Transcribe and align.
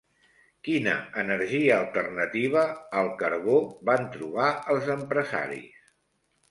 Quina 0.67 0.95
energia 1.23 1.75
alternativa 1.83 2.65
al 3.03 3.13
carbó 3.23 3.59
van 3.93 4.09
trobar 4.19 4.51
els 4.77 4.93
empresaris? 4.99 5.95